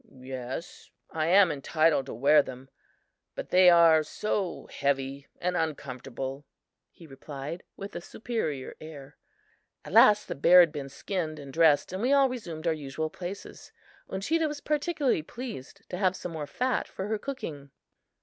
[0.19, 2.71] "Yes, I am entitled to wear them,
[3.35, 6.43] but they are so heavy and uncomfortable,"
[6.89, 9.17] he replied, with a superior air.
[9.85, 13.11] At last the bear had been skinned and dressed and we all resumed our usual
[13.11, 13.71] places.
[14.09, 17.69] Uncheedah was particularly pleased to have some more fat for her cooking.